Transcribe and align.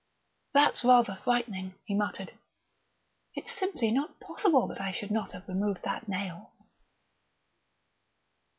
"That's 0.55 0.83
rather 0.83 1.19
frightening," 1.23 1.75
he 1.85 1.93
muttered. 1.93 2.33
"It's 3.35 3.51
simply 3.53 3.91
not 3.91 4.19
possible 4.19 4.65
that 4.67 4.81
I 4.81 4.91
should 4.91 5.11
not 5.11 5.31
have 5.33 5.47
removed 5.47 5.83
that 5.83 6.07
nail...." 6.09 6.53